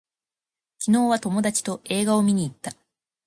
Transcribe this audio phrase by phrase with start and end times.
[0.79, 2.73] 昨日は友達と映画を見に行った